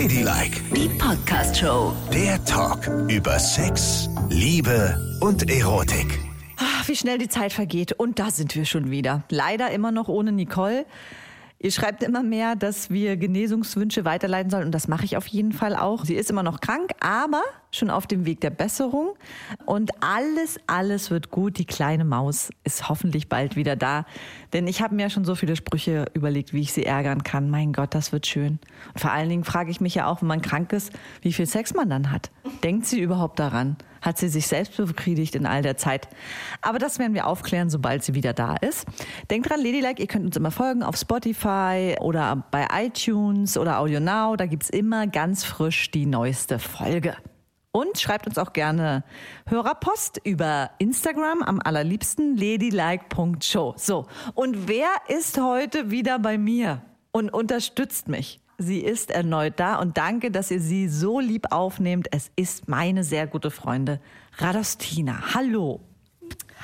[0.00, 1.92] Ladylike, Die Podcast-Show.
[2.12, 6.20] der Talk über Sex, Liebe und Erotik.
[6.56, 7.94] Ach, wie schnell die Zeit vergeht.
[7.94, 9.24] Und da sind wir schon wieder.
[9.28, 10.86] Leider immer noch ohne Nicole.
[11.58, 14.66] Ihr schreibt immer mehr, dass wir Genesungswünsche weiterleiten sollen.
[14.66, 16.04] Und das mache ich auf jeden Fall auch.
[16.04, 19.14] Sie ist immer noch krank, aber schon auf dem Weg der Besserung.
[19.66, 21.58] Und alles, alles wird gut.
[21.58, 24.06] Die kleine Maus ist hoffentlich bald wieder da.
[24.52, 27.50] Denn ich habe mir ja schon so viele Sprüche überlegt, wie ich sie ärgern kann.
[27.50, 28.58] Mein Gott, das wird schön.
[28.92, 30.92] Und vor allen Dingen frage ich mich ja auch, wenn man krank ist,
[31.22, 32.30] wie viel Sex man dann hat.
[32.62, 33.76] Denkt sie überhaupt daran?
[34.00, 36.08] Hat sie sich selbst befriedigt in all der Zeit?
[36.62, 38.86] Aber das werden wir aufklären, sobald sie wieder da ist.
[39.30, 44.00] Denkt dran, Ladylike, ihr könnt uns immer folgen auf Spotify oder bei iTunes oder Audio
[44.00, 44.36] Now.
[44.36, 47.16] Da gibt's immer ganz frisch die neueste Folge.
[47.78, 49.04] Und schreibt uns auch gerne
[49.46, 53.74] Hörerpost über Instagram am allerliebsten ladylike.show.
[53.76, 56.82] So, und wer ist heute wieder bei mir
[57.12, 58.40] und unterstützt mich?
[58.58, 62.08] Sie ist erneut da und danke, dass ihr sie so lieb aufnehmt.
[62.10, 64.00] Es ist meine sehr gute Freundin
[64.38, 65.34] Radostina.
[65.34, 65.87] Hallo.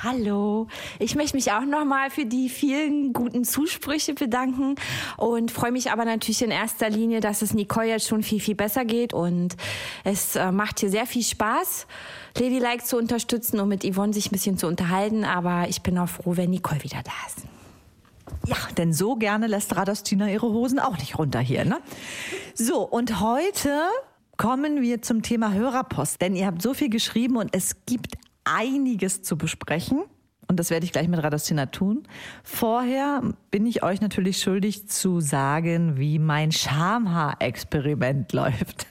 [0.03, 0.67] Hallo,
[0.99, 4.75] ich möchte mich auch nochmal für die vielen guten Zusprüche bedanken
[5.15, 8.55] und freue mich aber natürlich in erster Linie, dass es Nicole jetzt schon viel, viel
[8.55, 9.55] besser geht und
[10.03, 11.87] es äh, macht hier sehr viel Spaß,
[12.37, 16.09] Ladylike zu unterstützen und mit Yvonne sich ein bisschen zu unterhalten, aber ich bin auch
[16.09, 17.47] froh, wenn Nicole wieder da ist.
[18.47, 21.79] Ja, denn so gerne lässt Radostina ihre Hosen auch nicht runter hier, ne?
[22.53, 23.81] So, und heute
[24.35, 29.21] kommen wir zum Thema Hörerpost, denn ihr habt so viel geschrieben und es gibt einiges
[29.21, 30.03] zu besprechen.
[30.47, 32.03] Und das werde ich gleich mit Radostina tun.
[32.43, 38.87] Vorher bin ich euch natürlich schuldig zu sagen, wie mein Schamhaar-Experiment läuft.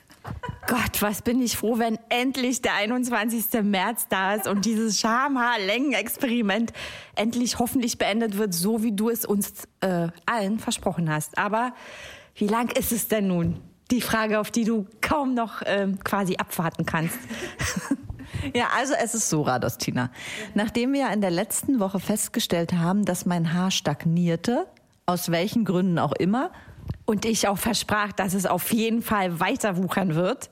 [0.67, 3.63] Gott, was bin ich froh, wenn endlich der 21.
[3.63, 6.73] März da ist und dieses Schamhaar-Längen-Experiment
[7.15, 11.37] endlich hoffentlich beendet wird, so wie du es uns äh, allen versprochen hast.
[11.37, 11.75] Aber
[12.35, 13.61] wie lang ist es denn nun?
[13.91, 17.19] Die Frage, auf die du kaum noch ähm, quasi abwarten kannst.
[18.55, 20.11] Ja, also es ist so, Radostina.
[20.55, 24.67] Nachdem wir ja in der letzten Woche festgestellt haben, dass mein Haar stagnierte,
[25.07, 26.51] aus welchen Gründen auch immer,
[27.07, 30.51] Und ich auch versprach, dass es auf jeden Fall weiter wuchern wird.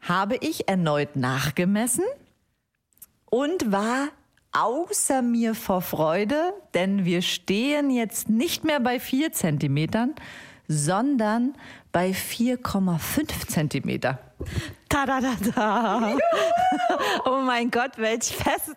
[0.00, 2.04] habe ich erneut nachgemessen
[3.30, 4.08] und war
[4.52, 10.14] außer mir vor Freude, denn wir stehen jetzt nicht mehr bei vier Zentimetern,
[10.68, 11.54] sondern
[11.92, 14.18] bei 4,5 Zentimeter.
[14.88, 16.16] Ta da da da.
[17.24, 18.76] oh mein Gott, welch Fest.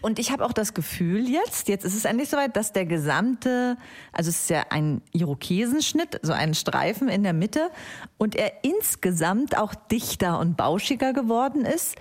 [0.00, 3.76] Und ich habe auch das Gefühl jetzt, jetzt ist es endlich soweit, dass der gesamte,
[4.12, 7.70] also es ist ja ein Irokesenschnitt, so ein Streifen in der Mitte
[8.16, 11.96] und er insgesamt auch dichter und bauschiger geworden ist.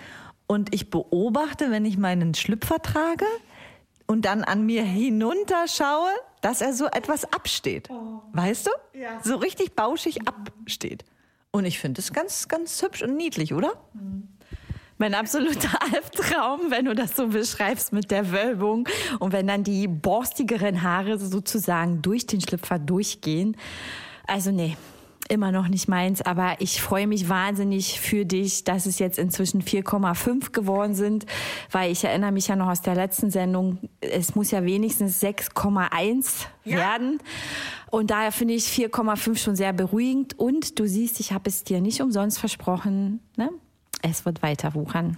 [0.47, 3.25] Und ich beobachte, wenn ich meinen Schlüpfer trage
[4.05, 6.11] und dann an mir hinunterschaue,
[6.45, 7.89] dass er so etwas absteht.
[8.33, 8.99] Weißt du?
[8.99, 9.19] Ja.
[9.23, 11.03] So richtig bauschig absteht.
[11.49, 13.73] Und ich finde es ganz, ganz hübsch und niedlich, oder?
[14.99, 19.87] Mein absoluter Albtraum, wenn du das so beschreibst mit der Wölbung und wenn dann die
[19.87, 23.57] borstigeren Haare sozusagen durch den Schlüpfer durchgehen.
[24.27, 24.77] Also nee,
[25.29, 29.61] immer noch nicht meins, aber ich freue mich wahnsinnig für dich, dass es jetzt inzwischen
[29.61, 31.25] 4,5 geworden sind,
[31.71, 36.45] weil ich erinnere mich ja noch aus der letzten Sendung, es muss ja wenigstens 6,1
[36.63, 37.19] werden.
[37.89, 40.37] Und daher finde ich 4,5 schon sehr beruhigend.
[40.37, 43.49] Und du siehst, ich habe es dir nicht umsonst versprochen, ne?
[44.01, 45.17] es wird weiter wuchern.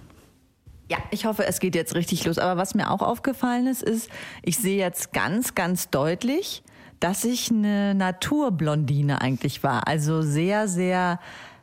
[0.90, 2.38] Ja, ich hoffe, es geht jetzt richtig los.
[2.38, 4.08] Aber was mir auch aufgefallen ist, ist,
[4.42, 6.62] ich sehe jetzt ganz, ganz deutlich,
[7.00, 9.86] dass ich eine Naturblondine eigentlich war.
[9.86, 11.20] Also sehr, sehr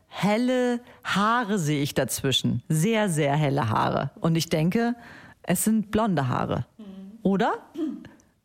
[0.07, 2.63] helle Haare sehe ich dazwischen.
[2.69, 4.12] Sehr, sehr helle Haare.
[4.22, 4.95] Und ich denke,
[5.44, 6.66] es sind blonde Haare.
[7.22, 7.53] Oder?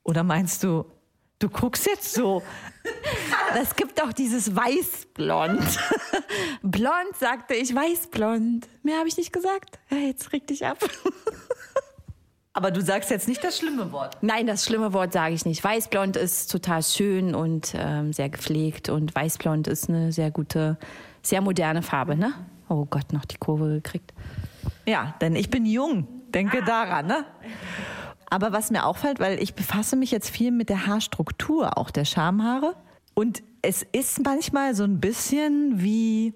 [0.02, 0.84] Oder meinst du,
[1.38, 2.42] du guckst jetzt so?
[3.60, 5.60] Es gibt auch dieses Weißblond.
[6.62, 8.68] Blond sagte ich, Weißblond.
[8.82, 9.78] Mehr habe ich nicht gesagt.
[9.90, 10.78] Ja, jetzt reg dich ab.
[12.52, 14.16] Aber du sagst jetzt nicht das schlimme Wort.
[14.22, 15.62] Nein, das schlimme Wort sage ich nicht.
[15.62, 20.76] Weißblond ist total schön und ähm, sehr gepflegt und Weißblond ist eine sehr gute,
[21.22, 22.32] sehr moderne Farbe, ne?
[22.68, 24.12] Oh Gott, noch die Kurve gekriegt.
[24.84, 26.08] Ja, denn ich bin jung.
[26.34, 27.24] Denke daran, ne?
[28.28, 32.04] Aber was mir auffällt, weil ich befasse mich jetzt viel mit der Haarstruktur auch der
[32.04, 32.74] Schamhaare.
[33.14, 36.34] Und es ist manchmal so ein bisschen wie,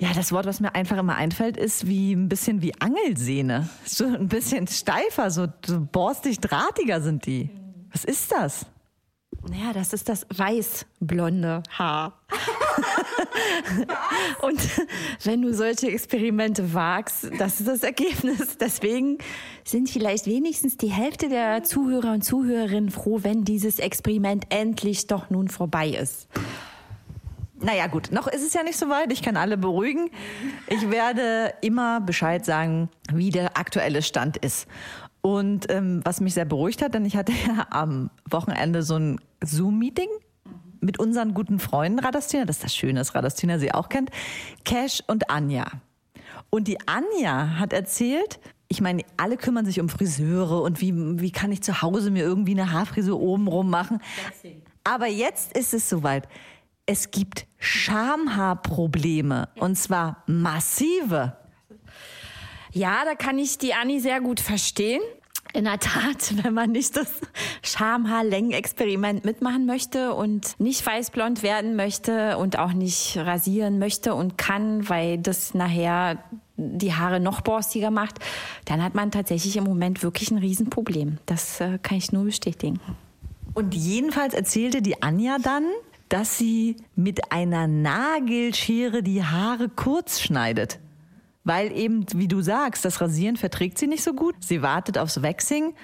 [0.00, 3.68] ja, das Wort, was mir einfach immer einfällt, ist wie ein bisschen wie Angelsehne.
[3.84, 7.50] So ein bisschen steifer, so, so borstig drahtiger sind die.
[7.92, 8.64] Was ist das?
[9.46, 12.18] Naja, das ist das weißblonde Haar.
[14.42, 14.60] Und
[15.24, 18.56] wenn du solche Experimente wagst, das ist das Ergebnis.
[18.58, 19.18] Deswegen
[19.64, 25.28] sind vielleicht wenigstens die Hälfte der Zuhörer und Zuhörerinnen froh, wenn dieses Experiment endlich doch
[25.28, 26.26] nun vorbei ist.
[27.62, 29.12] Naja, gut, noch ist es ja nicht so weit.
[29.12, 30.10] Ich kann alle beruhigen.
[30.66, 34.66] Ich werde immer Bescheid sagen, wie der aktuelle Stand ist.
[35.20, 39.20] Und ähm, was mich sehr beruhigt hat, denn ich hatte ja am Wochenende so ein
[39.44, 40.08] Zoom-Meeting
[40.80, 44.10] mit unseren guten Freunden Radastina, das ist das Schöne, dass Radastina sie auch kennt,
[44.64, 45.66] Cash und Anja.
[46.48, 51.32] Und die Anja hat erzählt, ich meine, alle kümmern sich um Friseure und wie, wie
[51.32, 54.00] kann ich zu Hause mir irgendwie eine Haarfrisur obenrum machen.
[54.84, 56.28] Aber jetzt ist es soweit.
[56.92, 61.36] Es gibt Schamhaarprobleme und zwar massive.
[62.72, 65.00] Ja, da kann ich die Anni sehr gut verstehen.
[65.52, 67.12] In der Tat, wenn man nicht das
[67.62, 74.88] Schamhaarlängenexperiment mitmachen möchte und nicht weißblond werden möchte und auch nicht rasieren möchte und kann,
[74.88, 76.18] weil das nachher
[76.56, 78.18] die Haare noch borstiger macht,
[78.64, 81.18] dann hat man tatsächlich im Moment wirklich ein Riesenproblem.
[81.24, 82.80] Das äh, kann ich nur bestätigen.
[83.54, 85.66] Und jedenfalls erzählte die Anja dann,
[86.10, 90.80] dass sie mit einer Nagelschere die Haare kurz schneidet.
[91.44, 94.34] Weil eben, wie du sagst, das Rasieren verträgt sie nicht so gut.
[94.40, 95.74] Sie wartet aufs Waxing.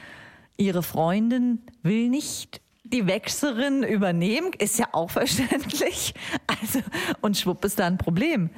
[0.58, 4.50] Ihre Freundin will nicht die Wechserin übernehmen.
[4.58, 6.14] Ist ja auch verständlich.
[6.62, 6.80] Also,
[7.20, 8.50] und schwupp ist da ein Problem.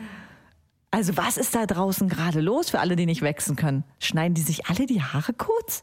[0.90, 3.84] Also, was ist da draußen gerade los für alle, die nicht wechseln können?
[3.98, 5.82] Schneiden die sich alle die Haare kurz?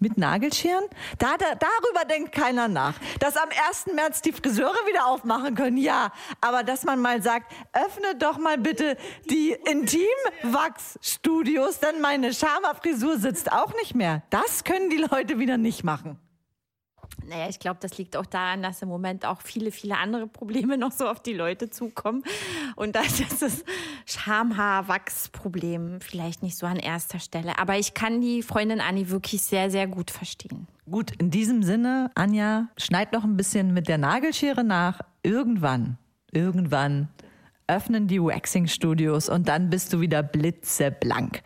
[0.00, 0.86] Mit Nagelscheren?
[1.18, 2.94] Da, da, darüber denkt keiner nach.
[3.18, 3.88] Dass am 1.
[3.94, 6.10] März die Friseure wieder aufmachen können, ja.
[6.40, 8.96] Aber dass man mal sagt, öffne doch mal bitte
[9.28, 14.22] die Intimwachsstudios, denn meine Schama-Frisur sitzt auch nicht mehr.
[14.30, 16.18] Das können die Leute wieder nicht machen.
[17.30, 20.76] Naja, ich glaube, das liegt auch daran, dass im Moment auch viele, viele andere Probleme
[20.78, 22.24] noch so auf die Leute zukommen.
[22.74, 23.64] Und da ist das
[24.04, 27.56] Schamhaarwachsproblem vielleicht nicht so an erster Stelle.
[27.60, 30.66] Aber ich kann die Freundin Anni wirklich sehr, sehr gut verstehen.
[30.90, 35.00] Gut, in diesem Sinne, Anja, schneid noch ein bisschen mit der Nagelschere nach.
[35.22, 35.98] Irgendwann,
[36.32, 37.10] irgendwann
[37.68, 41.42] öffnen die Waxing-Studios und dann bist du wieder blitzeblank.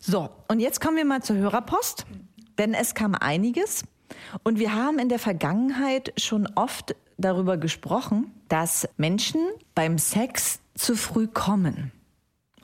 [0.00, 2.04] So, und jetzt kommen wir mal zur Hörerpost,
[2.58, 3.84] denn es kam einiges.
[4.42, 9.40] Und wir haben in der Vergangenheit schon oft darüber gesprochen, dass Menschen
[9.74, 11.92] beim Sex zu früh kommen.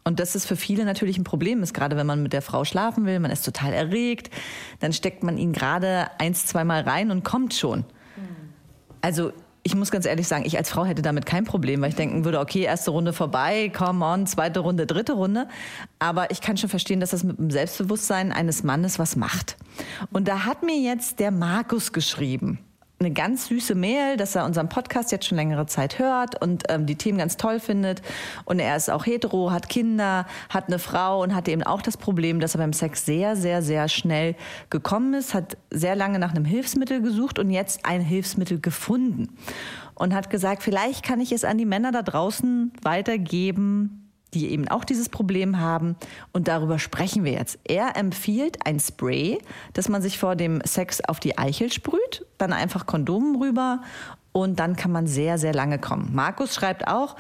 [0.05, 2.65] Und das ist für viele natürlich ein Problem ist, gerade wenn man mit der Frau
[2.65, 4.31] schlafen will, man ist total erregt,
[4.81, 7.85] dann steckt man ihn gerade eins, zweimal rein und kommt schon.
[9.01, 9.33] Also
[9.67, 12.25] ich muss ganz ehrlich sagen, ich als Frau hätte damit kein Problem, weil ich denken
[12.25, 15.49] würde, okay, erste Runde vorbei, come on, zweite Runde, dritte Runde.
[15.99, 19.57] Aber ich kann schon verstehen, dass das mit dem Selbstbewusstsein eines Mannes was macht.
[20.13, 22.59] Und da hat mir jetzt der Markus geschrieben
[23.01, 26.87] eine ganz süße Mail, dass er unseren Podcast jetzt schon längere Zeit hört und ähm,
[26.87, 28.03] die Themen ganz toll findet.
[28.45, 31.97] Und er ist auch hetero, hat Kinder, hat eine Frau und hatte eben auch das
[31.97, 34.37] Problem, dass er beim Sex sehr, sehr, sehr schnell
[34.71, 39.37] gekommen ist, hat sehr lange nach einem Hilfsmittel gesucht und jetzt ein Hilfsmittel gefunden.
[39.97, 44.04] Und hat gesagt, vielleicht kann ich es an die Männer da draußen weitergeben,
[44.35, 45.97] die eben auch dieses Problem haben.
[46.33, 47.59] Und darüber sprechen wir jetzt.
[47.65, 49.39] Er empfiehlt ein Spray,
[49.73, 53.81] das man sich vor dem Sex auf die Eichel sprüht, dann einfach Kondomen rüber
[54.37, 56.11] und dann kann man sehr, sehr lange kommen.
[56.13, 57.15] Markus schreibt auch,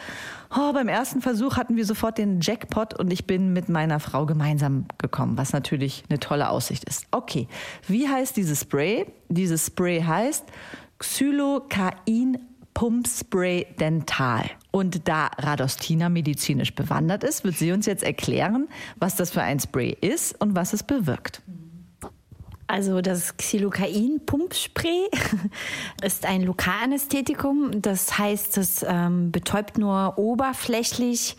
[0.50, 4.26] oh, beim ersten Versuch hatten wir sofort den Jackpot und ich bin mit meiner Frau
[4.26, 7.06] gemeinsam gekommen, was natürlich eine tolle Aussicht ist.
[7.12, 7.46] Okay,
[7.87, 9.06] wie heißt dieses Spray?
[9.28, 10.44] Dieses Spray heißt
[10.99, 12.38] Xylocain
[12.74, 14.50] Pumpspray Dental.
[14.70, 19.60] Und da Radostina medizinisch bewandert ist, wird sie uns jetzt erklären, was das für ein
[19.60, 21.40] Spray ist und was es bewirkt.
[22.66, 25.08] Also das Xylocain-Pumpspray
[26.02, 27.82] ist ein Lokalanästhetikum.
[27.82, 31.36] Das heißt, es ähm, betäubt nur oberflächlich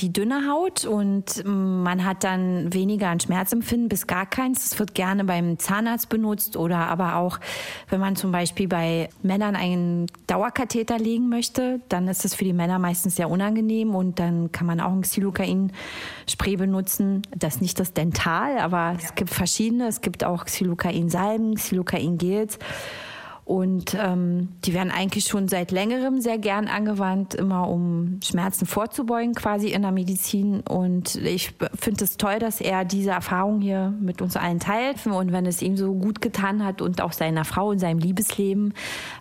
[0.00, 4.68] die dünne Haut und man hat dann weniger an Schmerzempfinden bis gar keins.
[4.68, 7.38] Das wird gerne beim Zahnarzt benutzt oder aber auch,
[7.88, 12.52] wenn man zum Beispiel bei Männern einen Dauerkatheter legen möchte, dann ist das für die
[12.52, 17.22] Männer meistens sehr unangenehm und dann kann man auch ein Xylocain-Spray benutzen.
[17.34, 18.98] Das ist nicht das Dental, aber ja.
[19.02, 19.86] es gibt verschiedene.
[19.86, 22.58] Es gibt auch Xylocain-Salben, Xylocain-Gels.
[23.44, 29.34] Und ähm, die werden eigentlich schon seit längerem sehr gern angewandt, immer um Schmerzen vorzubeugen,
[29.34, 30.60] quasi in der Medizin.
[30.60, 35.06] Und ich finde es toll, dass er diese Erfahrung hier mit uns allen teilt.
[35.06, 38.72] Und wenn es ihm so gut getan hat und auch seiner Frau und seinem Liebesleben,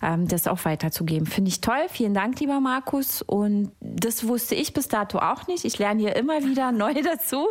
[0.02, 1.28] ähm, das auch weiterzugeben.
[1.28, 1.86] Finde ich toll.
[1.90, 3.22] Vielen Dank, lieber Markus.
[3.22, 5.66] Und das wusste ich bis dato auch nicht.
[5.66, 7.48] Ich lerne hier immer wieder neu dazu.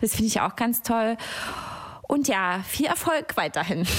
[0.00, 1.18] Das finde ich auch ganz toll.
[2.08, 3.86] Und ja, viel Erfolg weiterhin.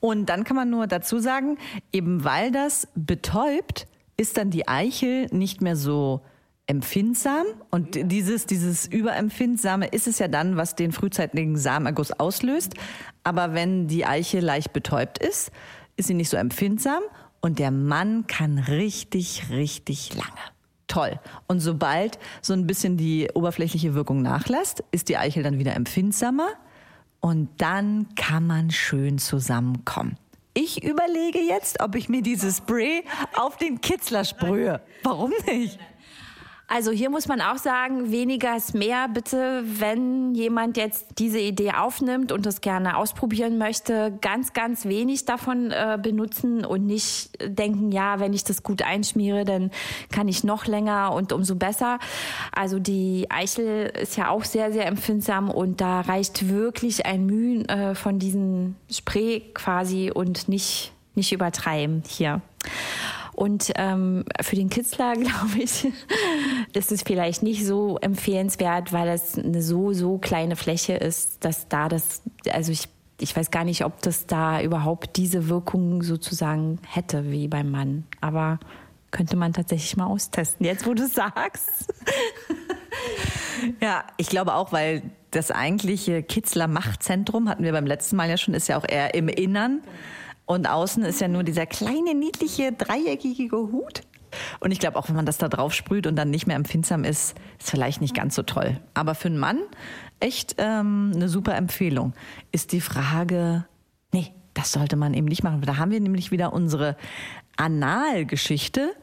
[0.00, 1.58] Und dann kann man nur dazu sagen,
[1.92, 3.86] eben weil das betäubt,
[4.16, 6.22] ist dann die Eichel nicht mehr so
[6.66, 12.74] empfindsam und dieses, dieses Überempfindsame ist es ja dann, was den frühzeitigen Samenerguss auslöst.
[13.24, 15.50] Aber wenn die Eichel leicht betäubt ist,
[15.96, 17.02] ist sie nicht so empfindsam
[17.40, 20.28] und der Mann kann richtig, richtig lange.
[20.88, 21.18] Toll.
[21.46, 26.48] Und sobald so ein bisschen die oberflächliche Wirkung nachlässt, ist die Eichel dann wieder empfindsamer
[27.20, 30.16] und dann kann man schön zusammenkommen.
[30.54, 33.04] Ich überlege jetzt, ob ich mir dieses Spray
[33.36, 34.80] auf den Kitzler sprühe.
[35.04, 35.78] Warum nicht?
[36.70, 39.08] Also hier muss man auch sagen, weniger ist mehr.
[39.08, 45.24] Bitte, wenn jemand jetzt diese Idee aufnimmt und das gerne ausprobieren möchte, ganz, ganz wenig
[45.24, 49.70] davon äh, benutzen und nicht denken, ja, wenn ich das gut einschmiere, dann
[50.12, 51.98] kann ich noch länger und umso besser.
[52.54, 57.66] Also die Eichel ist ja auch sehr, sehr empfindsam und da reicht wirklich ein Mühen
[57.70, 62.42] äh, von diesem Spray quasi und nicht, nicht übertreiben hier.
[63.38, 65.86] Und ähm, für den Kitzler, glaube ich,
[66.72, 71.68] ist es vielleicht nicht so empfehlenswert, weil es eine so, so kleine Fläche ist, dass
[71.68, 72.88] da das, also ich,
[73.20, 78.08] ich weiß gar nicht, ob das da überhaupt diese Wirkung sozusagen hätte wie beim Mann.
[78.20, 78.58] Aber
[79.12, 81.94] könnte man tatsächlich mal austesten, jetzt wo du sagst.
[83.80, 88.36] ja, ich glaube auch, weil das eigentliche Kitzler Machtzentrum, hatten wir beim letzten Mal ja
[88.36, 89.80] schon, ist ja auch eher im Innern.
[90.48, 94.00] Und außen ist ja nur dieser kleine, niedliche, dreieckige Hut.
[94.60, 97.04] Und ich glaube, auch wenn man das da drauf sprüht und dann nicht mehr empfindsam
[97.04, 98.80] ist, ist vielleicht nicht ganz so toll.
[98.94, 99.58] Aber für einen Mann
[100.20, 102.14] echt ähm, eine super Empfehlung.
[102.50, 103.66] Ist die Frage,
[104.10, 105.60] nee, das sollte man eben nicht machen.
[105.60, 106.96] Da haben wir nämlich wieder unsere
[107.58, 108.94] Analgeschichte.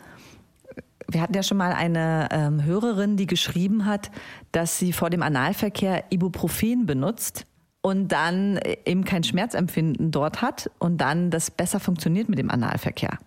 [1.08, 4.10] Wir hatten ja schon mal eine ähm, Hörerin, die geschrieben hat,
[4.52, 7.46] dass sie vor dem Analverkehr Ibuprofen benutzt
[7.86, 13.20] und dann eben kein Schmerzempfinden dort hat und dann das besser funktioniert mit dem Analverkehr.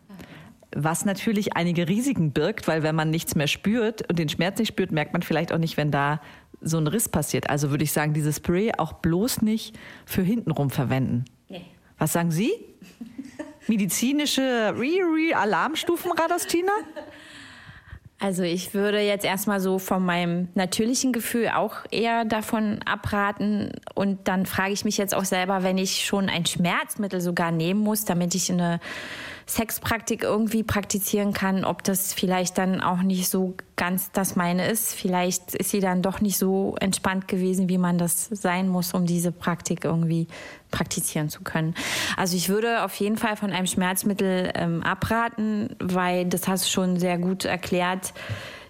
[0.74, 4.66] Was natürlich einige Risiken birgt, weil wenn man nichts mehr spürt und den Schmerz nicht
[4.66, 6.20] spürt, merkt man vielleicht auch nicht, wenn da
[6.60, 7.48] so ein Riss passiert.
[7.48, 11.26] Also würde ich sagen, dieses Spray auch bloß nicht für hintenrum verwenden.
[11.48, 11.64] Nee.
[11.96, 12.50] Was sagen Sie?
[13.68, 16.72] Medizinische Re-Re-Alarmstufen, Radostina?
[18.20, 23.70] Also ich würde jetzt erstmal so von meinem natürlichen Gefühl auch eher davon abraten.
[23.94, 27.80] Und dann frage ich mich jetzt auch selber, wenn ich schon ein Schmerzmittel sogar nehmen
[27.80, 28.80] muss, damit ich eine
[29.46, 34.94] Sexpraktik irgendwie praktizieren kann, ob das vielleicht dann auch nicht so ganz das meine ist.
[34.94, 39.06] Vielleicht ist sie dann doch nicht so entspannt gewesen, wie man das sein muss, um
[39.06, 40.26] diese Praktik irgendwie
[40.70, 41.74] praktizieren zu können.
[42.16, 46.70] Also ich würde auf jeden Fall von einem Schmerzmittel ähm, abraten, weil das hast du
[46.70, 48.12] schon sehr gut erklärt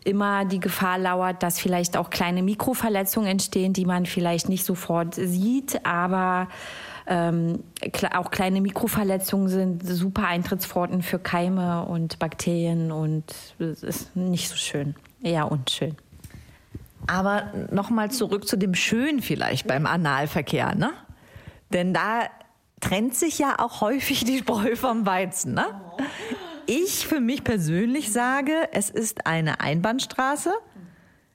[0.05, 5.15] immer die Gefahr lauert, dass vielleicht auch kleine Mikroverletzungen entstehen, die man vielleicht nicht sofort
[5.15, 6.49] sieht, aber
[7.07, 7.63] ähm,
[8.15, 13.25] auch kleine Mikroverletzungen sind super Eintrittspforten für Keime und Bakterien und
[13.59, 15.97] es ist nicht so schön, eher unschön.
[17.07, 20.91] Aber nochmal zurück zu dem Schön vielleicht beim Analverkehr, ne?
[21.73, 22.29] Denn da
[22.81, 25.67] trennt sich ja auch häufig die Spreu vom Weizen, ne?
[26.67, 30.53] Ich für mich persönlich sage, es ist eine Einbahnstraße.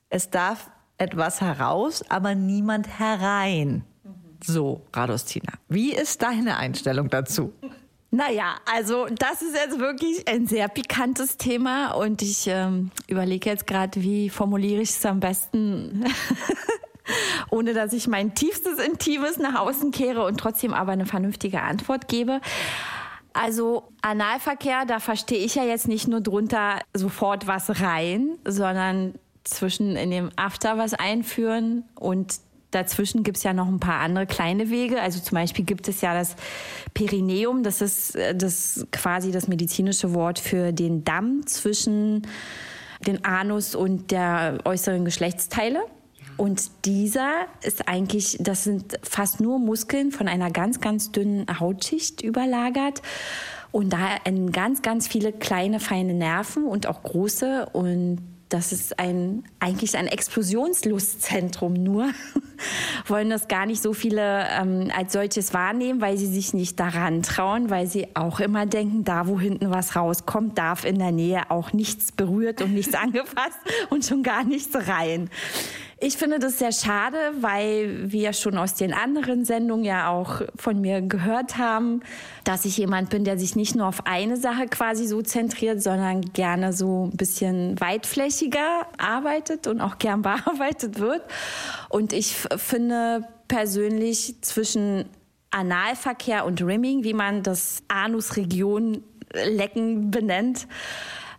[0.08, 3.84] Es darf etwas heraus, aber niemand herein.
[4.44, 7.52] So, Radostina, wie ist deine Einstellung dazu?
[8.10, 13.66] Naja, also das ist jetzt wirklich ein sehr pikantes Thema und ich ähm, überlege jetzt
[13.66, 16.04] gerade, wie formuliere ich es am besten,
[17.50, 22.08] ohne dass ich mein tiefstes Intimes nach außen kehre und trotzdem aber eine vernünftige Antwort
[22.08, 22.40] gebe.
[23.32, 29.96] Also Analverkehr, da verstehe ich ja jetzt nicht nur drunter sofort was rein, sondern zwischen
[29.96, 32.38] in dem After was einführen und
[32.74, 35.00] Dazwischen gibt es ja noch ein paar andere kleine Wege.
[35.00, 36.34] Also zum Beispiel gibt es ja das
[36.92, 42.26] Perineum, das ist äh, das quasi das medizinische Wort für den Damm zwischen
[43.06, 45.82] den Anus und der äußeren Geschlechtsteile.
[46.36, 52.22] Und dieser ist eigentlich, das sind fast nur Muskeln von einer ganz, ganz dünnen Hautschicht
[52.22, 53.02] überlagert.
[53.70, 53.98] Und da
[54.52, 57.66] ganz, ganz viele kleine, feine Nerven und auch große.
[57.72, 62.10] Und das ist ein, eigentlich ein Explosionslustzentrum nur.
[63.08, 67.22] Wollen das gar nicht so viele ähm, als solches wahrnehmen, weil sie sich nicht daran
[67.22, 71.50] trauen, weil sie auch immer denken, da wo hinten was rauskommt, darf in der Nähe
[71.50, 73.58] auch nichts berührt und nichts angefasst
[73.90, 75.30] und schon gar nichts rein.
[76.06, 80.78] Ich finde das sehr schade, weil wir schon aus den anderen Sendungen ja auch von
[80.78, 82.02] mir gehört haben,
[82.44, 86.20] dass ich jemand bin, der sich nicht nur auf eine Sache quasi so zentriert, sondern
[86.34, 91.22] gerne so ein bisschen weitflächiger arbeitet und auch gern bearbeitet wird.
[91.88, 95.06] Und ich finde persönlich zwischen
[95.52, 100.68] Analverkehr und Rimming, wie man das Anusregion lecken benennt,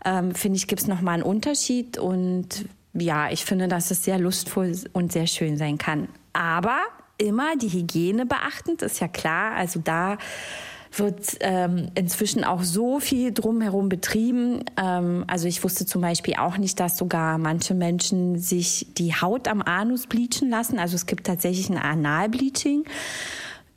[0.04, 4.18] ähm, finde ich, gibt es nochmal einen Unterschied und ja, ich finde, dass es sehr
[4.18, 6.08] lustvoll und sehr schön sein kann.
[6.34, 6.80] Aber
[7.18, 9.54] immer die Hygiene beachtend, ist ja klar.
[9.56, 10.18] Also da
[10.98, 14.64] wird ähm, inzwischen auch so viel drumherum betrieben.
[14.78, 19.48] Ähm, also ich wusste zum Beispiel auch nicht, dass sogar manche Menschen sich die Haut
[19.48, 20.80] am Anus bleachen lassen.
[20.80, 22.86] Also es gibt tatsächlich ein Analbleaching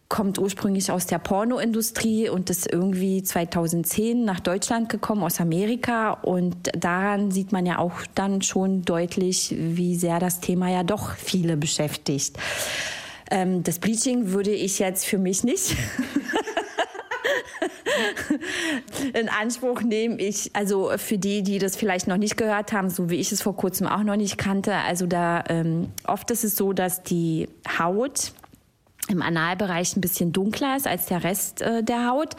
[0.08, 6.12] kommt ursprünglich aus der Pornoindustrie und ist irgendwie 2010 nach Deutschland gekommen aus Amerika.
[6.12, 11.14] Und daran sieht man ja auch dann schon deutlich, wie sehr das Thema ja doch
[11.14, 12.38] viele beschäftigt.
[13.30, 15.76] Ähm, das Bleaching würde ich jetzt für mich nicht
[19.12, 20.18] in Anspruch nehmen.
[20.18, 23.42] Ich, also für die, die das vielleicht noch nicht gehört haben, so wie ich es
[23.42, 27.50] vor kurzem auch noch nicht kannte, also da ähm, oft ist es so, dass die
[27.78, 28.32] Haut
[29.08, 32.36] im Analbereich ein bisschen dunkler ist als der Rest äh, der Haut.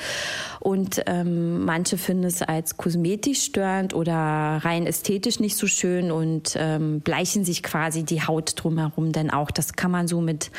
[0.59, 6.55] Und ähm, manche finden es als kosmetisch störend oder rein ästhetisch nicht so schön und
[6.57, 9.51] ähm, bleichen sich quasi die Haut drumherum dann auch.
[9.51, 10.51] Das kann man so mit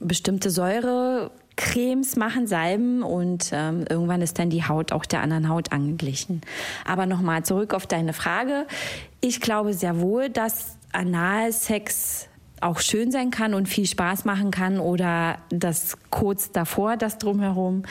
[0.00, 5.48] bestimmte Säure Cremes machen, Salben und ähm, irgendwann ist dann die Haut auch der anderen
[5.48, 6.40] Haut angeglichen.
[6.84, 8.66] Aber nochmal zurück auf deine Frage.
[9.20, 12.28] Ich glaube sehr wohl, dass Analsex
[12.64, 17.82] auch schön sein kann und viel Spaß machen kann oder das kurz davor, das drumherum.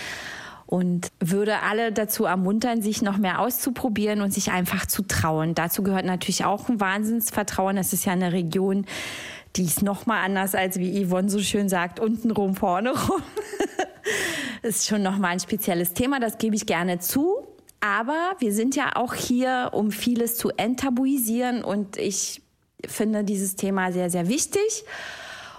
[0.66, 5.54] Und würde alle dazu ermuntern, sich noch mehr auszuprobieren und sich einfach zu trauen.
[5.54, 7.76] Dazu gehört natürlich auch ein Wahnsinnsvertrauen.
[7.76, 8.86] Das ist ja eine Region,
[9.56, 13.22] die ist noch mal anders als wie Yvonne so schön sagt, unten rum, vorne rum.
[14.64, 17.46] ist schon noch mal ein spezielles Thema, das gebe ich gerne zu.
[17.80, 22.43] Aber wir sind ja auch hier, um vieles zu enttabuisieren und ich
[22.88, 24.84] finde dieses Thema sehr, sehr wichtig.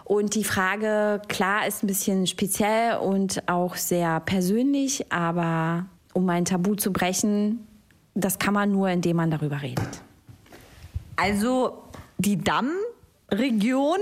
[0.05, 6.45] Und die Frage, klar, ist ein bisschen speziell und auch sehr persönlich, aber um ein
[6.45, 7.67] Tabu zu brechen,
[8.15, 9.89] das kann man nur, indem man darüber redet.
[11.17, 11.83] Also
[12.19, 13.99] die Dammregion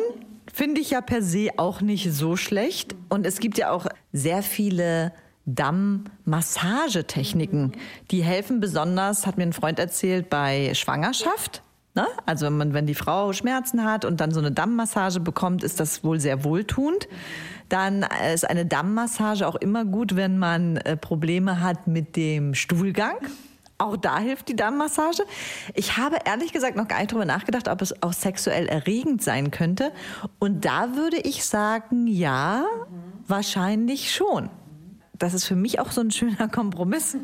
[0.52, 2.97] finde ich ja per se auch nicht so schlecht.
[3.09, 5.12] Und es gibt ja auch sehr viele
[5.47, 7.73] Dammmassagetechniken.
[8.11, 11.62] Die helfen besonders, hat mir ein Freund erzählt, bei Schwangerschaft.
[11.95, 12.07] Ne?
[12.25, 15.78] Also wenn, man, wenn die Frau Schmerzen hat und dann so eine Dammmassage bekommt, ist
[15.78, 17.07] das wohl sehr wohltuend.
[17.69, 23.17] Dann ist eine Dammmassage auch immer gut, wenn man äh, Probleme hat mit dem Stuhlgang.
[23.76, 25.25] Auch da hilft die Dammmassage.
[25.75, 29.50] Ich habe ehrlich gesagt noch gar nicht drüber nachgedacht, ob es auch sexuell erregend sein
[29.50, 29.93] könnte.
[30.39, 32.65] Und da würde ich sagen, ja,
[33.26, 34.50] wahrscheinlich schon
[35.23, 37.17] das ist für mich auch so ein schöner Kompromiss,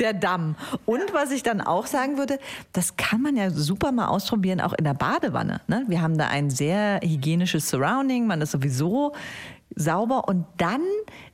[0.00, 0.56] der Damm.
[0.84, 2.40] Und was ich dann auch sagen würde,
[2.72, 5.60] das kann man ja super mal ausprobieren, auch in der Badewanne.
[5.68, 5.84] Ne?
[5.86, 9.12] Wir haben da ein sehr hygienisches Surrounding, man ist sowieso
[9.76, 10.80] sauber und dann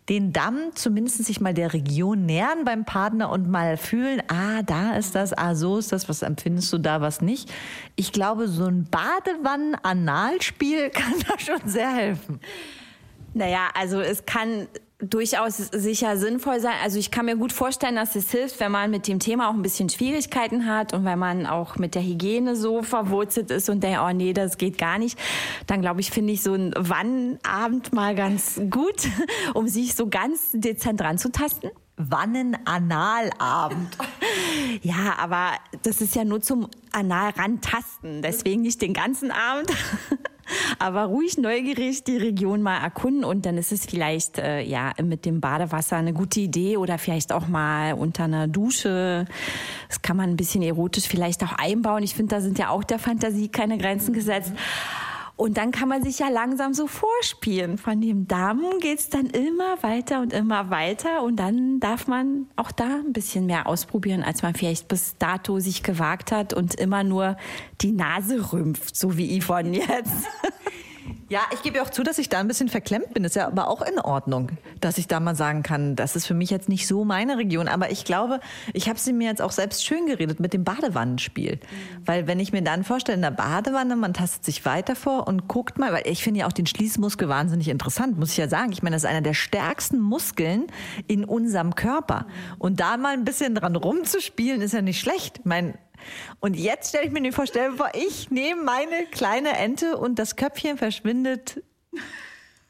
[0.08, 4.96] den Damm zumindest sich mal der Region nähern beim Partner und mal fühlen, ah, da
[4.96, 7.50] ist das, ah, so ist das, was empfindest du da, was nicht.
[7.96, 12.40] Ich glaube, so ein Badewannen-Analspiel kann da schon sehr helfen.
[13.32, 14.66] Naja, also es kann
[15.02, 16.74] durchaus sicher sinnvoll sein.
[16.82, 19.54] Also ich kann mir gut vorstellen, dass es hilft, wenn man mit dem Thema auch
[19.54, 23.82] ein bisschen Schwierigkeiten hat und wenn man auch mit der Hygiene so verwurzelt ist und
[23.82, 25.18] denkt, oh nee, das geht gar nicht,
[25.66, 29.08] dann glaube ich, finde ich so ein Wannabend mal ganz gut,
[29.54, 31.70] um sich so ganz dezent ranzutasten.
[31.96, 33.98] Wannenanalabend.
[34.82, 35.50] Ja, aber
[35.82, 39.70] das ist ja nur zum Anal rantasten, deswegen nicht den ganzen Abend.
[40.78, 45.24] Aber ruhig neugierig die Region mal erkunden und dann ist es vielleicht äh, ja mit
[45.24, 49.26] dem Badewasser eine gute Idee oder vielleicht auch mal unter einer Dusche.
[49.88, 52.02] Das kann man ein bisschen erotisch vielleicht auch einbauen.
[52.02, 54.52] Ich finde, da sind ja auch der Fantasie keine Grenzen gesetzt.
[55.36, 57.78] Und dann kann man sich ja langsam so vorspielen.
[57.78, 61.22] Von dem Damm geht's dann immer weiter und immer weiter.
[61.22, 65.58] Und dann darf man auch da ein bisschen mehr ausprobieren, als man vielleicht bis dato
[65.58, 67.36] sich gewagt hat und immer nur
[67.80, 70.12] die Nase rümpft, so wie Yvonne jetzt.
[71.28, 73.24] Ja, ich gebe auch zu, dass ich da ein bisschen verklemmt bin.
[73.24, 76.34] Ist ja aber auch in Ordnung, dass ich da mal sagen kann, das ist für
[76.34, 77.68] mich jetzt nicht so meine Region.
[77.68, 78.40] Aber ich glaube,
[78.74, 81.54] ich habe sie mir jetzt auch selbst schön geredet mit dem Badewannenspiel.
[81.56, 82.02] Mhm.
[82.04, 85.48] Weil wenn ich mir dann vorstelle, in der Badewanne, man tastet sich weiter vor und
[85.48, 88.72] guckt mal, weil ich finde ja auch den Schließmuskel wahnsinnig interessant, muss ich ja sagen.
[88.72, 90.66] Ich meine, das ist einer der stärksten Muskeln
[91.08, 92.26] in unserem Körper.
[92.58, 95.38] Und da mal ein bisschen dran rumzuspielen, ist ja nicht schlecht.
[95.38, 95.74] Ich meine,
[96.40, 100.36] und jetzt stelle ich mir die Vorstellung vor, ich nehme meine kleine Ente und das
[100.36, 101.62] Köpfchen verschwindet.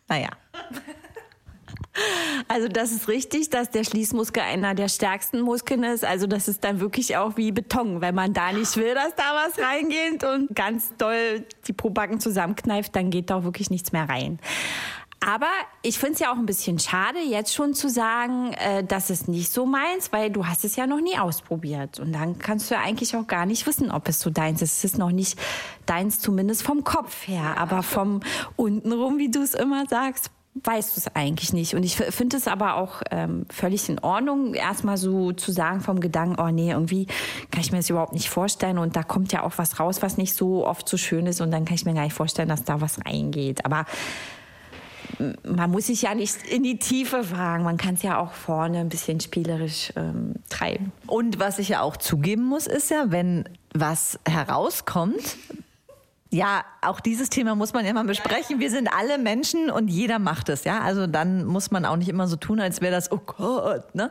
[0.08, 0.30] Naja.
[2.48, 6.04] Also das ist richtig, dass der Schließmuskel einer der stärksten Muskeln ist.
[6.04, 8.00] Also das ist dann wirklich auch wie Beton.
[8.00, 12.96] Wenn man da nicht will, dass da was reingeht und ganz doll die Probacken zusammenkneift,
[12.96, 14.38] dann geht da auch wirklich nichts mehr rein.
[15.24, 15.46] Aber
[15.82, 19.28] ich finde es ja auch ein bisschen schade, jetzt schon zu sagen, äh, das ist
[19.28, 22.00] nicht so meins, weil du hast es ja noch nie ausprobiert.
[22.00, 24.78] Und dann kannst du ja eigentlich auch gar nicht wissen, ob es so deins ist.
[24.78, 25.38] Es ist noch nicht
[25.86, 27.56] deins, zumindest vom Kopf her.
[27.56, 28.20] Aber vom
[28.56, 31.74] untenrum, wie du es immer sagst, weißt du es eigentlich nicht.
[31.74, 36.00] Und ich finde es aber auch ähm, völlig in Ordnung, erstmal so zu sagen vom
[36.00, 37.06] Gedanken, oh nee, irgendwie
[37.50, 38.78] kann ich mir das überhaupt nicht vorstellen.
[38.78, 41.40] Und da kommt ja auch was raus, was nicht so oft so schön ist.
[41.40, 43.64] Und dann kann ich mir gar nicht vorstellen, dass da was reingeht.
[43.64, 43.86] Aber
[45.44, 47.64] man muss sich ja nicht in die Tiefe fragen.
[47.64, 50.92] Man kann es ja auch vorne ein bisschen spielerisch ähm, treiben.
[51.06, 55.36] Und was ich ja auch zugeben muss, ist ja, wenn was herauskommt,
[56.30, 58.58] ja, auch dieses Thema muss man immer besprechen.
[58.58, 60.80] Wir sind alle Menschen und jeder macht es, ja.
[60.80, 64.10] Also dann muss man auch nicht immer so tun, als wäre das, oh Gott, ne?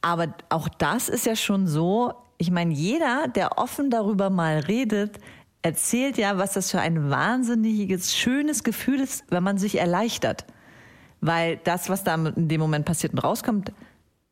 [0.00, 5.18] Aber auch das ist ja schon so, ich meine, jeder, der offen darüber mal redet,
[5.62, 10.44] erzählt ja, was das für ein wahnsinniges, schönes Gefühl ist, wenn man sich erleichtert.
[11.20, 13.72] Weil das, was da in dem Moment passiert und rauskommt,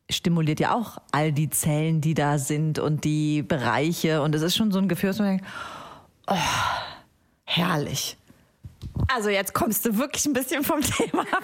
[0.09, 4.21] stimuliert ja auch all die Zellen, die da sind und die Bereiche.
[4.21, 5.45] Und es ist schon so ein Gefühl, dass man denkt,
[6.27, 6.35] oh,
[7.43, 8.17] herrlich.
[9.13, 11.43] Also jetzt kommst du wirklich ein bisschen vom Thema ab,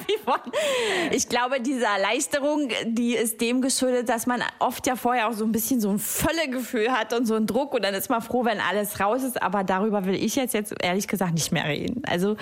[1.11, 5.45] Ich glaube, diese Erleichterung, die ist dem geschuldet, dass man oft ja vorher auch so
[5.45, 8.43] ein bisschen so ein Völlegefühl hat und so einen Druck und dann ist man froh,
[8.43, 9.41] wenn alles raus ist.
[9.41, 12.03] Aber darüber will ich jetzt, jetzt ehrlich gesagt nicht mehr reden.
[12.05, 12.35] Also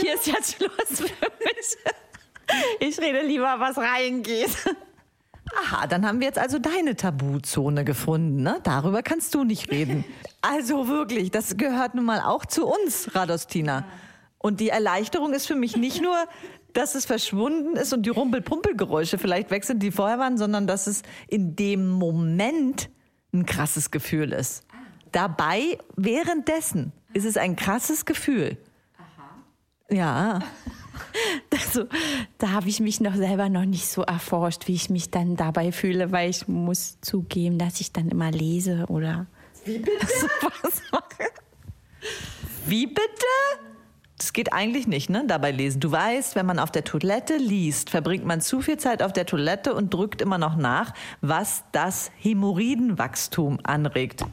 [0.00, 1.94] hier ist jetzt Schluss für mich.
[2.80, 4.56] Ich rede lieber, was reingeht.
[5.56, 8.42] Aha, dann haben wir jetzt also deine Tabuzone gefunden.
[8.42, 8.60] Ne?
[8.62, 10.04] Darüber kannst du nicht reden.
[10.40, 13.84] Also wirklich, das gehört nun mal auch zu uns, Radostina.
[14.38, 16.16] Und die Erleichterung ist für mich nicht nur,
[16.72, 20.86] dass es verschwunden ist und die Rumpel-Pumpel-Geräusche vielleicht weg sind, die vorher waren, sondern dass
[20.86, 22.90] es in dem Moment
[23.32, 24.64] ein krasses Gefühl ist.
[25.12, 28.56] Dabei, währenddessen, ist es ein krasses Gefühl.
[28.96, 29.94] Aha.
[29.94, 30.40] Ja.
[31.52, 31.86] Also,
[32.38, 35.70] da habe ich mich noch selber noch nicht so erforscht, wie ich mich dann dabei
[35.70, 39.26] fühle, weil ich muss zugeben, dass ich dann immer lese oder
[39.64, 40.06] wie bitte?
[40.06, 41.30] sowas mache.
[42.66, 43.26] Wie bitte?
[44.18, 45.24] Das geht eigentlich nicht, ne?
[45.26, 45.78] Dabei lesen.
[45.78, 49.26] Du weißt, wenn man auf der Toilette liest, verbringt man zu viel Zeit auf der
[49.26, 54.24] Toilette und drückt immer noch nach, was das Hämorrhoidenwachstum anregt.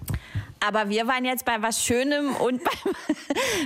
[0.60, 2.94] Aber wir waren jetzt bei was Schönem und beim,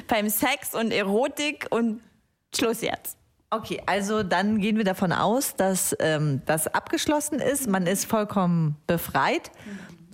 [0.08, 2.02] beim Sex und Erotik und
[2.54, 3.18] Schluss jetzt.
[3.52, 7.68] Okay, also dann gehen wir davon aus, dass ähm, das abgeschlossen ist.
[7.68, 9.52] Man ist vollkommen befreit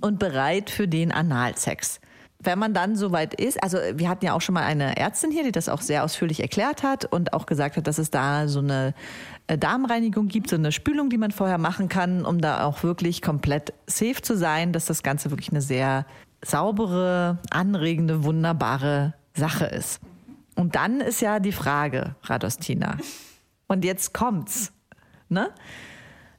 [0.01, 1.99] und bereit für den Analsex.
[2.45, 5.43] Wenn man dann soweit ist, also wir hatten ja auch schon mal eine Ärztin hier,
[5.43, 8.59] die das auch sehr ausführlich erklärt hat und auch gesagt hat, dass es da so
[8.59, 8.93] eine
[9.47, 13.21] äh, Darmreinigung gibt, so eine Spülung, die man vorher machen kann, um da auch wirklich
[13.21, 16.05] komplett safe zu sein, dass das Ganze wirklich eine sehr
[16.43, 19.99] saubere, anregende, wunderbare Sache ist.
[20.55, 22.97] Und dann ist ja die Frage, Radostina.
[23.67, 24.71] Und jetzt kommt's.
[25.27, 25.49] Ne?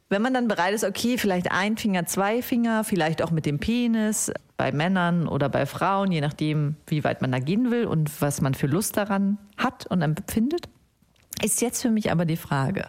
[0.09, 3.59] Wenn man dann bereit ist, okay, vielleicht ein Finger, zwei Finger, vielleicht auch mit dem
[3.59, 8.23] Penis, bei Männern oder bei Frauen, je nachdem, wie weit man da gehen will und
[8.23, 10.69] was man für Lust daran hat und empfindet,
[11.42, 12.88] ist jetzt für mich aber die Frage,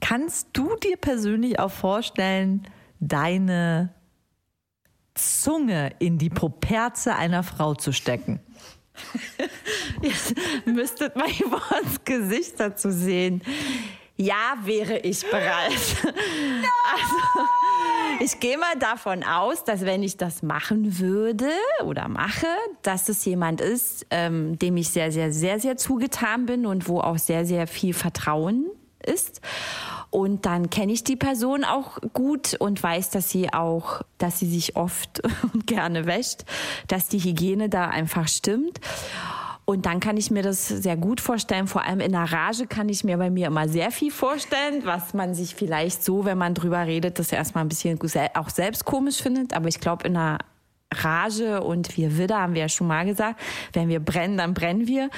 [0.00, 2.62] kannst du dir persönlich auch vorstellen,
[2.98, 3.94] deine
[5.14, 8.40] Zunge in die Poperze einer Frau zu stecken?
[10.02, 10.34] Jetzt
[10.66, 13.42] müsstet mal Yvonne's Gesicht dazu sehen.
[14.20, 15.72] Ja, wäre ich bereit.
[16.04, 16.68] No!
[16.92, 21.48] Also, ich gehe mal davon aus, dass wenn ich das machen würde
[21.84, 22.46] oder mache,
[22.82, 27.00] dass es jemand ist, ähm, dem ich sehr, sehr, sehr, sehr zugetan bin und wo
[27.00, 28.66] auch sehr, sehr viel Vertrauen
[29.02, 29.40] ist.
[30.10, 34.50] Und dann kenne ich die Person auch gut und weiß, dass sie auch, dass sie
[34.50, 35.22] sich oft
[35.54, 36.44] und gerne wäscht,
[36.88, 38.80] dass die Hygiene da einfach stimmt.
[39.70, 41.68] Und dann kann ich mir das sehr gut vorstellen.
[41.68, 45.14] Vor allem in der Rage kann ich mir bei mir immer sehr viel vorstellen, was
[45.14, 47.96] man sich vielleicht so, wenn man drüber redet, das erstmal ein bisschen
[48.34, 49.54] auch selbst komisch findet.
[49.54, 50.38] Aber ich glaube, in der
[50.92, 53.40] Rage und wir Widder, haben wir ja schon mal gesagt,
[53.72, 55.08] wenn wir brennen, dann brennen wir,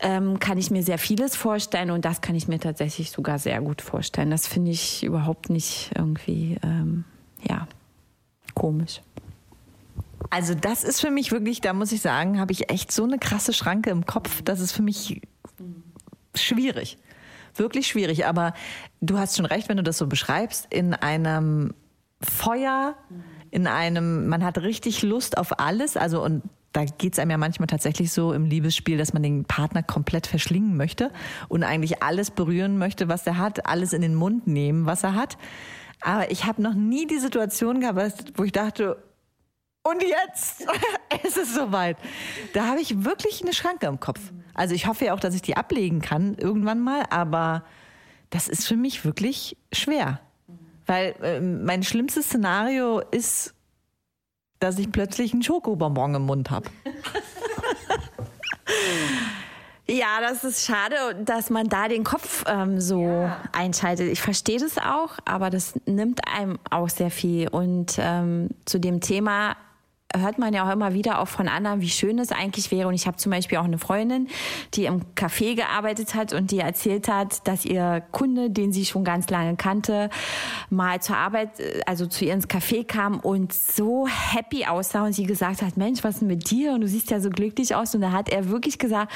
[0.00, 3.60] ähm, kann ich mir sehr vieles vorstellen und das kann ich mir tatsächlich sogar sehr
[3.60, 4.32] gut vorstellen.
[4.32, 7.04] Das finde ich überhaupt nicht irgendwie, ähm,
[7.48, 7.68] ja,
[8.54, 9.00] komisch.
[10.28, 13.18] Also das ist für mich wirklich, da muss ich sagen, habe ich echt so eine
[13.18, 14.42] krasse Schranke im Kopf.
[14.42, 15.22] Das ist für mich
[16.34, 16.98] schwierig.
[17.54, 18.26] Wirklich schwierig.
[18.26, 18.52] Aber
[19.00, 21.74] du hast schon recht, wenn du das so beschreibst, in einem
[22.20, 22.96] Feuer,
[23.50, 25.96] in einem, man hat richtig Lust auf alles.
[25.96, 29.44] Also und da geht es einem ja manchmal tatsächlich so im Liebesspiel, dass man den
[29.44, 31.10] Partner komplett verschlingen möchte
[31.48, 35.14] und eigentlich alles berühren möchte, was er hat, alles in den Mund nehmen, was er
[35.14, 35.36] hat.
[36.00, 39.02] Aber ich habe noch nie die Situation gehabt, wo ich dachte,
[39.82, 40.66] und jetzt
[41.24, 41.96] ist es soweit.
[42.52, 44.20] Da habe ich wirklich eine Schranke im Kopf.
[44.54, 47.64] Also ich hoffe ja auch, dass ich die ablegen kann irgendwann mal, aber
[48.30, 50.20] das ist für mich wirklich schwer.
[50.86, 53.54] Weil äh, mein schlimmstes Szenario ist,
[54.58, 56.68] dass ich plötzlich einen Schokobonbon im Mund habe.
[59.90, 63.40] Ja, das ist schade, dass man da den Kopf ähm, so ja.
[63.50, 64.08] einschaltet.
[64.08, 67.48] Ich verstehe das auch, aber das nimmt einem auch sehr viel.
[67.48, 69.56] Und ähm, zu dem Thema
[70.16, 72.88] hört man ja auch immer wieder auch von anderen, wie schön es eigentlich wäre.
[72.88, 74.28] Und ich habe zum Beispiel auch eine Freundin,
[74.74, 79.04] die im Café gearbeitet hat und die erzählt hat, dass ihr Kunde, den sie schon
[79.04, 80.10] ganz lange kannte,
[80.68, 81.50] mal zur Arbeit,
[81.86, 86.02] also zu ihr ins Café kam und so happy aussah und sie gesagt hat, Mensch,
[86.02, 86.72] was ist denn mit dir?
[86.72, 87.94] Und du siehst ja so glücklich aus.
[87.94, 89.12] Und da hat er wirklich gesagt,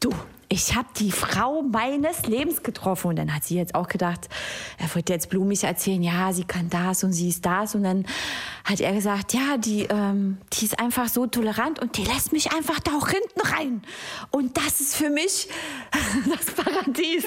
[0.00, 0.10] du,
[0.48, 3.08] ich habe die Frau meines Lebens getroffen.
[3.08, 4.28] Und dann hat sie jetzt auch gedacht,
[4.78, 7.74] er wollte jetzt blumig erzählen, ja, sie kann das und sie ist das.
[7.74, 8.06] Und dann
[8.64, 12.52] hat er gesagt, ja, die, ähm, die ist einfach so tolerant und die lässt mich
[12.52, 13.82] einfach da auch hinten rein.
[14.30, 15.48] Und das ist für mich
[16.30, 17.24] das Paradies.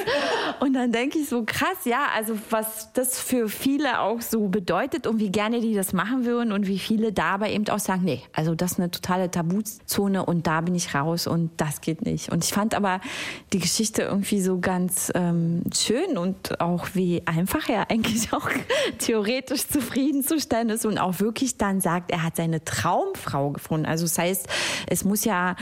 [0.60, 5.08] Und dann denke ich so, krass, ja, also was das für viele auch so bedeutet
[5.08, 8.22] und wie gerne die das machen würden und wie viele dabei eben auch sagen, nee,
[8.34, 12.32] also das ist eine totale Tabuzone und da bin ich raus und das geht nicht.
[12.32, 13.02] Und ich fand aber
[13.54, 18.50] die Geschichte irgendwie so ganz ähm, schön und auch wie einfach er eigentlich auch
[19.00, 23.86] theoretisch zufriedenzustellen ist und auch wirklich dann sagt, er hat seine Traumfrau gefunden.
[23.86, 24.48] Also das heißt,
[24.88, 25.56] es muss ja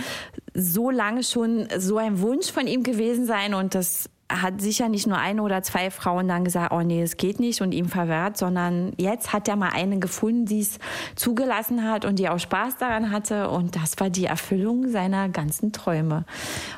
[0.53, 5.07] so lange schon so ein Wunsch von ihm gewesen sein und das hat sicher nicht
[5.07, 8.37] nur eine oder zwei Frauen dann gesagt, oh nee, es geht nicht und ihm verwehrt,
[8.37, 10.79] sondern jetzt hat er mal eine gefunden, die es
[11.15, 15.71] zugelassen hat und die auch Spaß daran hatte und das war die Erfüllung seiner ganzen
[15.71, 16.25] Träume.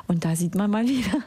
[0.06, 1.18] Und da sieht man mal wieder,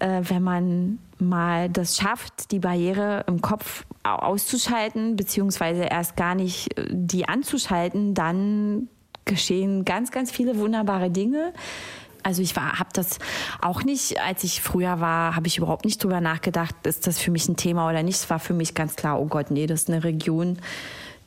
[0.00, 6.78] äh, wenn man mal das schafft, die Barriere im Kopf auszuschalten, beziehungsweise erst gar nicht
[6.78, 8.88] äh, die anzuschalten, dann
[9.24, 11.52] geschehen ganz, ganz viele wunderbare Dinge
[12.28, 13.18] also ich habe das
[13.62, 17.30] auch nicht, als ich früher war, habe ich überhaupt nicht drüber nachgedacht, ist das für
[17.30, 18.16] mich ein Thema oder nicht.
[18.16, 20.58] Es war für mich ganz klar, oh Gott, nee, das ist eine Region,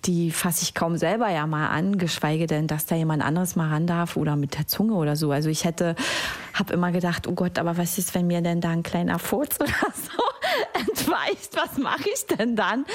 [0.06, 3.70] die fasse ich kaum selber ja mal an, geschweige denn, dass da jemand anderes mal
[3.70, 5.32] ran darf oder mit der Zunge oder so.
[5.32, 5.96] Also ich hätte,
[6.54, 9.56] habe immer gedacht, oh Gott, aber was ist, wenn mir denn da ein kleiner Furz
[9.60, 10.24] oder so
[10.74, 11.56] entweicht?
[11.56, 12.86] Was mache ich denn dann?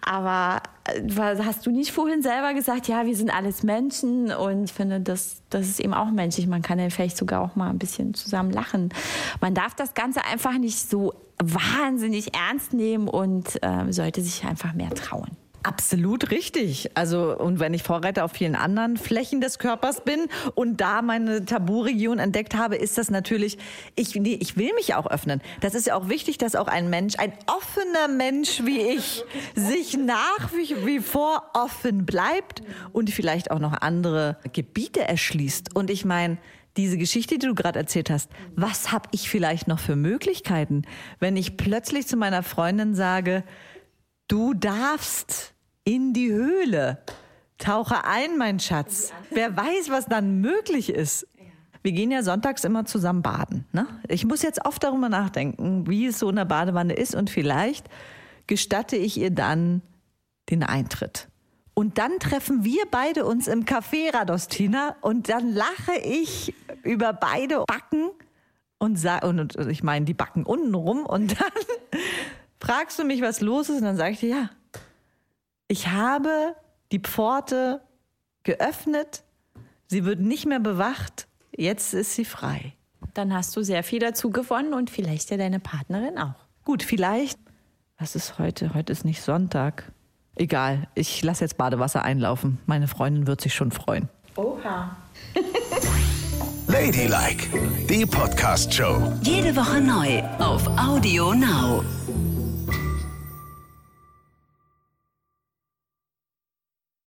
[0.00, 4.72] Aber äh, hast du nicht vorhin selber gesagt, ja, wir sind alles Menschen und ich
[4.72, 6.48] finde, das, das ist eben auch menschlich.
[6.48, 8.88] Man kann ja vielleicht sogar auch mal ein bisschen zusammen lachen.
[9.40, 14.74] Man darf das Ganze einfach nicht so wahnsinnig ernst nehmen und äh, sollte sich einfach
[14.74, 15.36] mehr trauen.
[15.62, 16.90] Absolut richtig.
[16.94, 21.44] Also, und wenn ich Vorreiter auf vielen anderen Flächen des Körpers bin und da meine
[21.44, 23.58] Taburegion entdeckt habe, ist das natürlich,
[23.94, 25.42] ich, nee, ich will mich auch öffnen.
[25.60, 29.22] Das ist ja auch wichtig, dass auch ein Mensch, ein offener Mensch wie ich,
[29.54, 35.76] sich nach wie, vor offen bleibt und vielleicht auch noch andere Gebiete erschließt.
[35.76, 36.38] Und ich meine,
[36.76, 40.82] diese Geschichte, die du gerade erzählt hast, was habe ich vielleicht noch für Möglichkeiten,
[41.18, 43.44] wenn ich plötzlich zu meiner Freundin sage,
[44.30, 47.02] Du darfst in die Höhle.
[47.58, 49.12] Tauche ein, mein Schatz.
[49.30, 51.26] Wer weiß, was dann möglich ist.
[51.82, 53.66] Wir gehen ja sonntags immer zusammen baden.
[53.72, 53.88] Ne?
[54.06, 57.88] Ich muss jetzt oft darüber nachdenken, wie es so in der Badewanne ist und vielleicht
[58.46, 59.82] gestatte ich ihr dann
[60.48, 61.26] den Eintritt.
[61.74, 67.64] Und dann treffen wir beide uns im Café Radostina und dann lache ich über beide
[67.66, 68.10] Backen
[68.78, 71.50] und, und ich meine die Backen unten rum und dann
[72.60, 73.78] fragst du mich, was los ist?
[73.78, 74.50] Und dann sage ich dir, ja,
[75.68, 76.54] ich habe
[76.92, 77.80] die Pforte
[78.42, 79.22] geöffnet,
[79.86, 82.74] sie wird nicht mehr bewacht, jetzt ist sie frei.
[83.14, 86.34] Dann hast du sehr viel dazu gewonnen und vielleicht ja deine Partnerin auch.
[86.64, 87.38] Gut, vielleicht.
[87.98, 88.74] Was ist heute?
[88.74, 89.90] Heute ist nicht Sonntag.
[90.36, 92.58] Egal, ich lasse jetzt Badewasser einlaufen.
[92.66, 94.08] Meine Freundin wird sich schon freuen.
[94.36, 94.96] Oha.
[96.66, 97.48] Ladylike,
[97.88, 99.18] die Podcast-Show.
[99.22, 101.84] Jede Woche neu auf Audio Now.